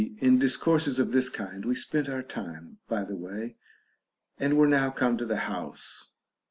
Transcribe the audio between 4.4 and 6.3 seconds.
were now come to the house.